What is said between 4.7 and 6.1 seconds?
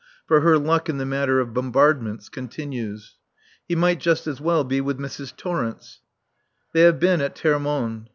with Mrs. Torrence.)